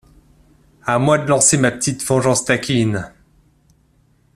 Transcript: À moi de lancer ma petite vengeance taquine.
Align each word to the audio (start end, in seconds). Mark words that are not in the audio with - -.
À 0.83 0.97
moi 0.97 1.19
de 1.19 1.25
lancer 1.27 1.59
ma 1.59 1.69
petite 1.69 2.03
vengeance 2.03 2.43
taquine. 2.43 3.11